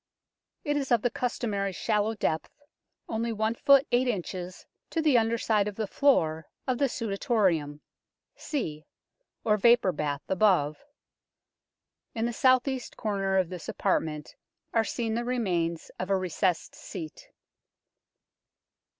It 0.63 0.77
is 0.77 0.91
of 0.91 1.03
the 1.03 1.11
customary 1.11 1.71
shallow 1.71 2.15
depth, 2.15 2.49
only 3.07 3.29
i 3.29 3.33
ft. 3.35 3.85
8 3.91 4.07
in. 4.07 4.23
to 4.23 4.65
the 4.99 5.15
under 5.15 5.37
side 5.37 5.67
of 5.67 5.75
the 5.75 5.85
floor 5.85 6.47
of 6.65 6.79
the 6.79 6.89
Sudatorium 6.89 7.81
(C), 8.35 8.83
or 9.43 9.57
vapour 9.57 9.91
bath, 9.91 10.23
above. 10.27 10.77
In 12.15 12.25
the 12.25 12.33
south 12.33 12.67
east 12.67 12.97
corner 12.97 13.37
of 13.37 13.49
this 13.49 13.69
apart 13.69 14.01
ment 14.01 14.35
are 14.73 14.83
seen 14.83 15.13
the 15.13 15.23
remains 15.23 15.91
of 15.99 16.09
a 16.09 16.17
recessed 16.17 16.73
seat. 16.73 17.29